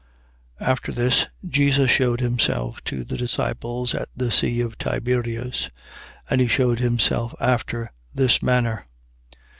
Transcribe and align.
21:1. 0.59 0.67
After 0.67 0.91
this, 0.93 1.25
Jesus 1.47 1.91
shewed 1.91 2.21
himself 2.21 2.83
to 2.85 3.03
the 3.03 3.17
disciples 3.17 3.93
at 3.93 4.07
the 4.17 4.31
sea 4.31 4.59
of 4.59 4.75
Tiberias. 4.79 5.69
And 6.27 6.41
he 6.41 6.47
shewed 6.47 6.79
himself 6.79 7.35
after 7.39 7.91
this 8.11 8.41
manner. 8.41 8.87